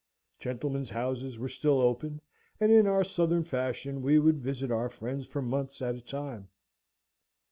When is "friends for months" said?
4.89-5.79